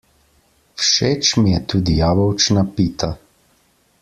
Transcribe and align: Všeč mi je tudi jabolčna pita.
Všeč 0.81 1.35
mi 1.41 1.51
je 1.53 1.59
tudi 1.75 1.97
jabolčna 2.01 2.63
pita. 2.79 3.15